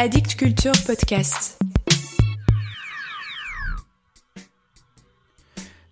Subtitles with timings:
[0.00, 1.58] Addict Culture Podcast.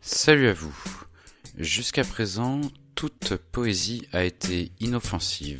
[0.01, 0.73] Salut à vous.
[1.59, 2.61] Jusqu'à présent,
[2.95, 5.59] toute poésie a été inoffensive.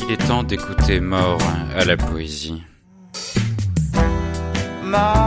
[0.00, 1.42] Il est temps d'écouter mort
[1.76, 2.62] à la poésie.
[4.82, 5.23] Mort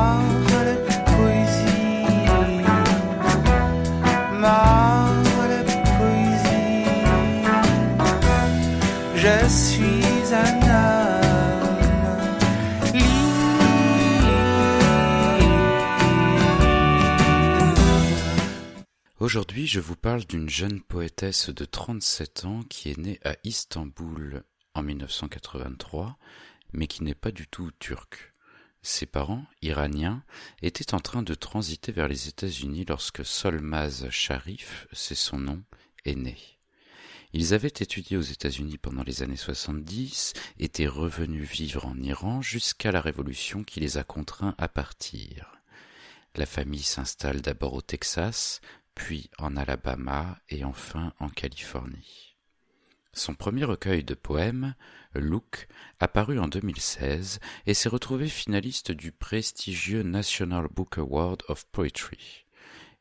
[19.20, 24.44] Aujourd'hui, je vous parle d'une jeune poétesse de 37 ans qui est née à Istanbul
[24.76, 26.20] en 1983,
[26.72, 28.36] mais qui n'est pas du tout turque.
[28.84, 30.24] Ses parents, iraniens,
[30.62, 35.64] étaient en train de transiter vers les États-Unis lorsque Solmaz Sharif, c'est son nom,
[36.06, 36.38] est né.
[37.34, 42.92] Ils avaient étudié aux États-Unis pendant les années 70, étaient revenus vivre en Iran jusqu'à
[42.92, 45.58] la révolution qui les a contraints à partir.
[46.36, 48.62] La famille s'installe d'abord au Texas,
[48.98, 52.36] puis en Alabama et enfin en Californie.
[53.14, 54.74] Son premier recueil de poèmes,
[55.14, 55.68] Look,
[56.00, 62.46] apparu en 2016 et s'est retrouvé finaliste du prestigieux National Book Award of Poetry.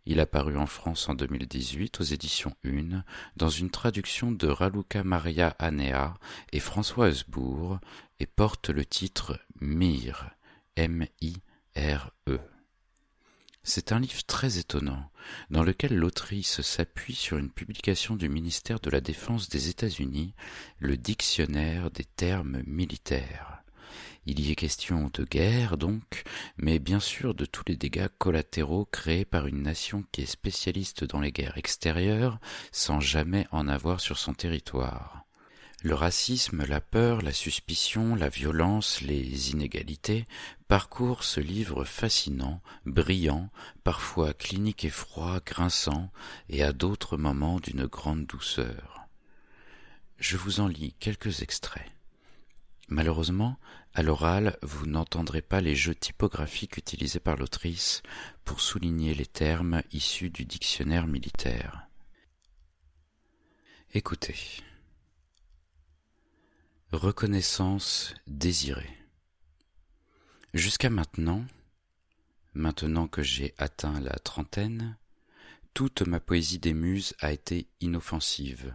[0.04, 3.02] Il a paru en France en 2018 aux éditions Une,
[3.36, 6.14] dans une traduction de Raluca Maria Anea
[6.52, 7.80] et François Hesbourg,
[8.20, 10.30] et porte le titre Mire,
[10.76, 11.55] M-I-R-E.
[13.78, 15.10] C'est un livre très étonnant,
[15.50, 20.32] dans lequel l'autrice s'appuie sur une publication du ministère de la Défense des États-Unis,
[20.78, 23.62] le Dictionnaire des termes militaires.
[24.24, 26.22] Il y est question de guerre, donc,
[26.56, 31.04] mais bien sûr de tous les dégâts collatéraux créés par une nation qui est spécialiste
[31.04, 32.40] dans les guerres extérieures
[32.72, 35.25] sans jamais en avoir sur son territoire.
[35.82, 40.26] Le racisme, la peur, la suspicion, la violence, les inégalités
[40.68, 43.50] parcourent ce livre fascinant, brillant,
[43.84, 46.10] parfois clinique et froid, grinçant,
[46.48, 49.06] et à d'autres moments d'une grande douceur.
[50.18, 51.90] Je vous en lis quelques extraits.
[52.88, 53.58] Malheureusement,
[53.92, 58.02] à l'oral, vous n'entendrez pas les jeux typographiques utilisés par l'autrice
[58.44, 61.86] pour souligner les termes issus du dictionnaire militaire.
[63.92, 64.36] Écoutez.
[66.96, 68.96] Reconnaissance désirée.
[70.54, 71.44] Jusqu'à maintenant,
[72.54, 74.96] maintenant que j'ai atteint la trentaine,
[75.74, 78.74] toute ma poésie des muses a été inoffensive,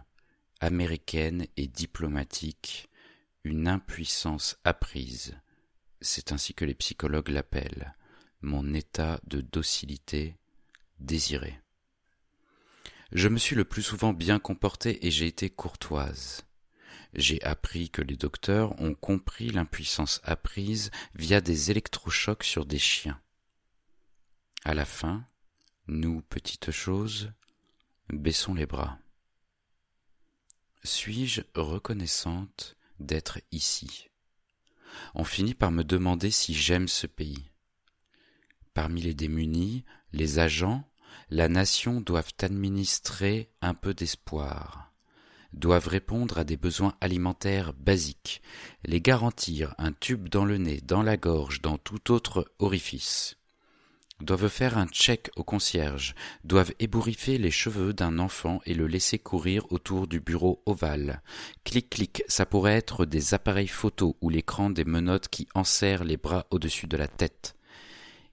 [0.60, 2.88] américaine et diplomatique,
[3.42, 5.36] une impuissance apprise,
[6.00, 7.96] c'est ainsi que les psychologues l'appellent,
[8.40, 10.36] mon état de docilité
[11.00, 11.60] désiré.
[13.10, 16.44] Je me suis le plus souvent bien comportée et j'ai été courtoise.
[17.14, 23.20] J'ai appris que les docteurs ont compris l'impuissance apprise via des électrochocs sur des chiens.
[24.64, 25.26] À la fin,
[25.88, 27.32] nous, petites choses,
[28.08, 28.98] baissons les bras.
[30.84, 34.08] Suis-je reconnaissante d'être ici?
[35.14, 37.50] On finit par me demander si j'aime ce pays.
[38.72, 40.88] Parmi les démunis, les agents,
[41.28, 44.91] la nation doivent administrer un peu d'espoir
[45.52, 48.42] doivent répondre à des besoins alimentaires basiques,
[48.84, 53.36] les garantir un tube dans le nez, dans la gorge, dans tout autre orifice,
[54.22, 56.14] doivent faire un check au concierge,
[56.44, 61.22] doivent ébouriffer les cheveux d'un enfant et le laisser courir autour du bureau ovale.
[61.64, 66.16] Clic clic, ça pourrait être des appareils photo ou l'écran des menottes qui enserrent les
[66.16, 67.56] bras au-dessus de la tête.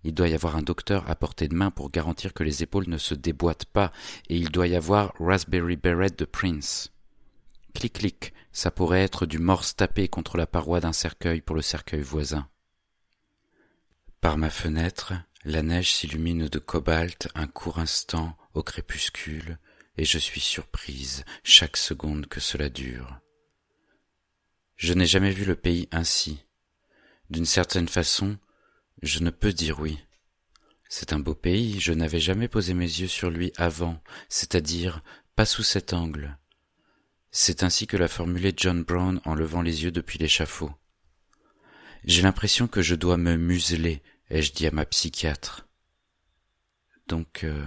[0.03, 2.87] Il doit y avoir un docteur à portée de main pour garantir que les épaules
[2.87, 3.91] ne se déboîtent pas,
[4.29, 6.91] et il doit y avoir Raspberry Beret de Prince.
[7.79, 11.61] Clic clic, ça pourrait être du morse tapé contre la paroi d'un cercueil pour le
[11.61, 12.49] cercueil voisin.
[14.19, 15.13] Par ma fenêtre,
[15.45, 19.59] la neige s'illumine de cobalt un court instant au crépuscule,
[19.95, 23.21] et je suis surprise chaque seconde que cela dure.
[24.75, 26.43] Je n'ai jamais vu le pays ainsi.
[27.29, 28.37] D'une certaine façon,
[29.03, 29.97] je ne peux dire oui.
[30.89, 35.01] C'est un beau pays, je n'avais jamais posé mes yeux sur lui avant, c'est-à-dire
[35.37, 36.37] pas sous cet angle.
[37.31, 40.71] C'est ainsi que l'a formulé John Brown en levant les yeux depuis l'échafaud.
[42.03, 45.67] J'ai l'impression que je dois me museler, ai-je dit à ma psychiatre.
[47.07, 47.65] Donc, euh,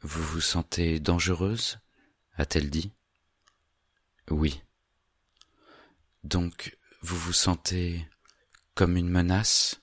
[0.00, 1.78] vous vous sentez dangereuse?
[2.34, 2.92] a-t-elle dit.
[4.30, 4.62] Oui.
[6.24, 8.08] Donc, vous vous sentez
[8.74, 9.80] comme une menace?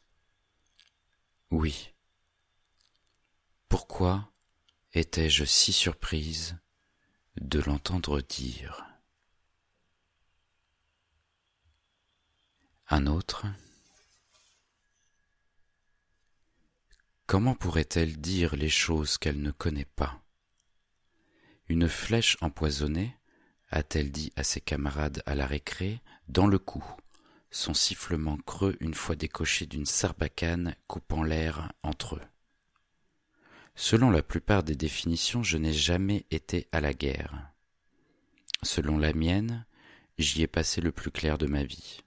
[1.52, 1.94] Oui.
[3.68, 4.32] Pourquoi
[4.94, 6.58] étais-je si surprise?
[7.40, 8.86] De l'entendre dire
[12.90, 13.46] Un autre.
[17.28, 20.22] Comment pourrait-elle dire les choses qu'elle ne connaît pas?
[21.70, 23.16] Une flèche empoisonnée,
[23.70, 26.84] a-t-elle dit à ses camarades à la récré, dans le cou,
[27.52, 32.22] son sifflement creux une fois décoché d'une sarbacane coupant l'air entre eux.
[33.82, 37.50] Selon la plupart des définitions, je n'ai jamais été à la guerre.
[38.62, 39.66] Selon la mienne,
[40.18, 42.02] j'y ai passé le plus clair de ma vie.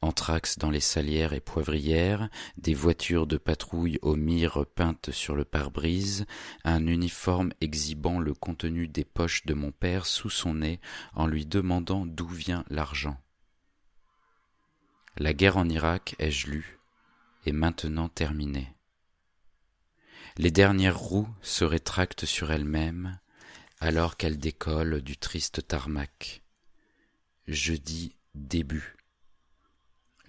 [0.00, 5.44] Anthrax dans les salières et poivrières, des voitures de patrouille aux mires peintes sur le
[5.44, 6.24] pare-brise,
[6.64, 10.80] un uniforme exhibant le contenu des poches de mon père sous son nez
[11.12, 13.20] en lui demandant d'où vient l'argent.
[15.18, 16.78] La guerre en Irak, ai-je lu,
[17.44, 18.75] est maintenant terminée.
[20.38, 23.18] Les dernières roues se rétractent sur elles-mêmes
[23.80, 26.42] alors qu'elles décollent du triste tarmac.
[27.46, 28.96] Je dis début.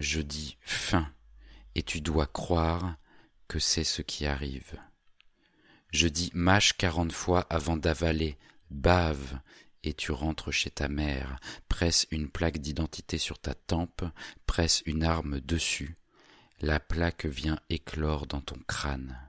[0.00, 1.12] Je dis fin,
[1.74, 2.96] et tu dois croire
[3.48, 4.78] que c'est ce qui arrive.
[5.92, 8.38] Je dis mâche quarante fois avant d'avaler,
[8.70, 9.40] bave,
[9.82, 11.38] et tu rentres chez ta mère,
[11.68, 14.04] presse une plaque d'identité sur ta tempe,
[14.46, 15.96] presse une arme dessus.
[16.62, 19.27] La plaque vient éclore dans ton crâne.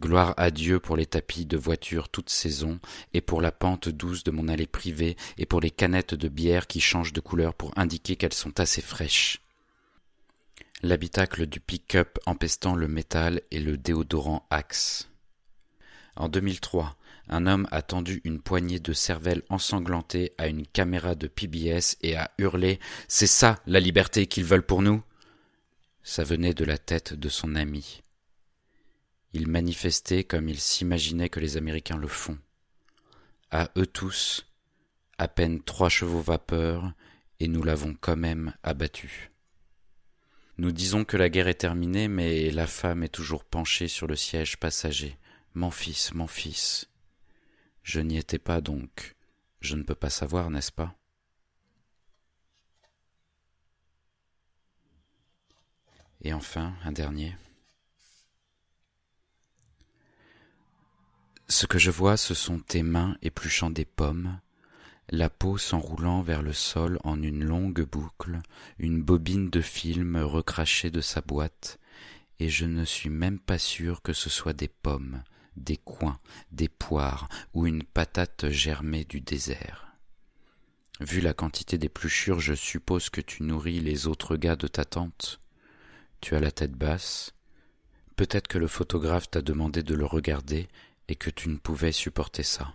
[0.00, 2.80] Gloire à Dieu pour les tapis de voiture toute saison,
[3.12, 6.66] et pour la pente douce de mon allée privée, et pour les canettes de bière
[6.66, 9.40] qui changent de couleur pour indiquer qu'elles sont assez fraîches.
[10.82, 15.08] L'habitacle du pick-up empestant le métal et le déodorant Axe.
[16.16, 16.96] En 2003,
[17.28, 22.16] un homme a tendu une poignée de cervelle ensanglantée à une caméra de PBS et
[22.16, 25.02] a hurlé C'est ça la liberté qu'ils veulent pour nous?
[26.02, 28.02] Ça venait de la tête de son ami.
[29.32, 32.38] Il manifestait comme il s'imaginait que les Américains le font.
[33.50, 34.46] À eux tous,
[35.18, 36.92] à peine trois chevaux vapeur,
[37.40, 39.30] et nous l'avons quand même abattu.
[40.58, 44.16] Nous disons que la guerre est terminée, mais la femme est toujours penchée sur le
[44.16, 45.16] siège passager.
[45.54, 46.88] Mon fils, mon fils.
[47.82, 49.16] Je n'y étais pas donc.
[49.60, 50.94] Je ne peux pas savoir, n'est-ce pas?
[56.20, 57.34] Et enfin, un dernier.
[61.62, 64.40] Ce que je vois, ce sont tes mains épluchant des pommes,
[65.10, 68.40] la peau s'enroulant vers le sol en une longue boucle,
[68.80, 71.78] une bobine de film recrachée de sa boîte,
[72.40, 75.22] et je ne suis même pas sûr que ce soit des pommes,
[75.56, 76.18] des coins,
[76.50, 79.94] des poires ou une patate germée du désert.
[80.98, 85.40] Vu la quantité d'épluchures, je suppose que tu nourris les autres gars de ta tante.
[86.20, 87.34] Tu as la tête basse.
[88.16, 90.68] Peut-être que le photographe t'a demandé de le regarder
[91.08, 92.74] et que tu ne pouvais supporter ça.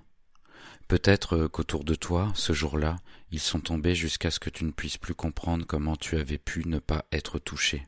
[0.88, 2.98] Peut-être qu'autour de toi, ce jour-là,
[3.32, 6.66] ils sont tombés jusqu'à ce que tu ne puisses plus comprendre comment tu avais pu
[6.66, 7.86] ne pas être touché.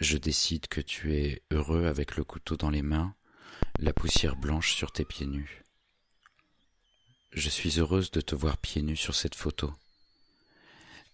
[0.00, 3.14] Je décide que tu es heureux avec le couteau dans les mains,
[3.78, 5.62] la poussière blanche sur tes pieds nus.
[7.32, 9.72] Je suis heureuse de te voir pieds nus sur cette photo.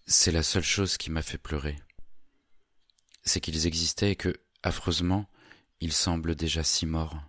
[0.07, 1.75] C'est la seule chose qui m'a fait pleurer.
[3.23, 4.33] C'est qu'ils existaient et que,
[4.63, 5.29] affreusement,
[5.79, 7.21] ils semblent déjà si morts.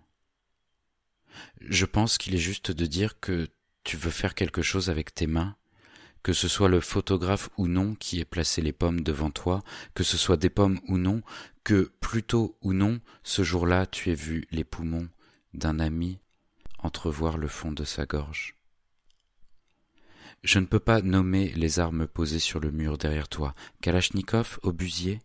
[1.61, 3.47] Je pense qu'il est juste de dire que
[3.83, 5.55] tu veux faire quelque chose avec tes mains,
[6.23, 10.03] que ce soit le photographe ou non qui ait placé les pommes devant toi, que
[10.03, 11.21] ce soit des pommes ou non,
[11.63, 15.09] que plutôt ou non, ce jour-là tu aies vu les poumons
[15.53, 16.19] d'un ami
[16.79, 18.55] entrevoir le fond de sa gorge.
[20.43, 25.21] Je ne peux pas nommer les armes posées sur le mur derrière toi, Kalachnikov, obusier,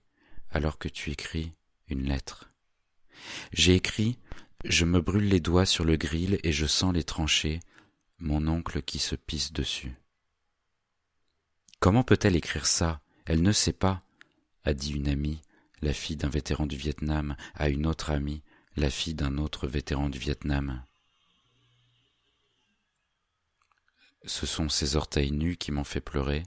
[0.50, 1.52] alors que tu écris
[1.88, 2.50] une lettre.
[3.52, 4.18] J'ai écrit
[4.64, 7.60] je me brûle les doigts sur le grill et je sens les tranchées,
[8.18, 9.94] mon oncle qui se pisse dessus.
[11.80, 13.00] Comment peut-elle écrire ça?
[13.26, 14.02] Elle ne sait pas,
[14.64, 15.42] a dit une amie,
[15.82, 18.42] la fille d'un vétéran du Vietnam, à une autre amie,
[18.76, 20.82] la fille d'un autre vétéran du Vietnam.
[24.24, 26.42] Ce sont ses orteils nus qui m'ont fait pleurer,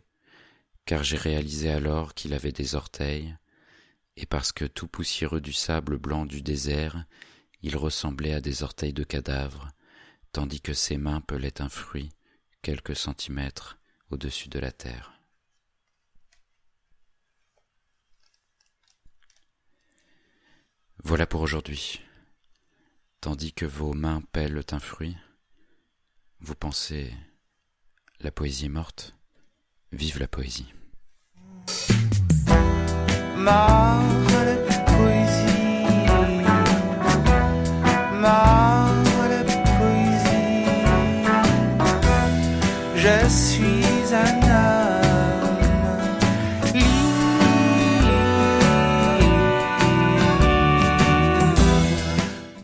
[0.85, 3.35] car j'ai réalisé alors qu'il avait des orteils,
[4.15, 7.05] et parce que tout poussiéreux du sable blanc du désert,
[7.61, 9.69] il ressemblait à des orteils de cadavre,
[10.31, 12.09] tandis que ses mains pelaient un fruit
[12.61, 13.77] quelques centimètres
[14.09, 15.13] au-dessus de la terre.
[21.03, 22.01] Voilà pour aujourd'hui.
[23.21, 25.15] Tandis que vos mains pèlent un fruit,
[26.39, 27.13] vous pensez
[28.19, 29.15] la poésie est morte.
[29.91, 30.73] Vive la poésie.